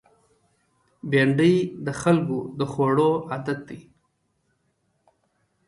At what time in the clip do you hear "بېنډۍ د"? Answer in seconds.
1.09-1.87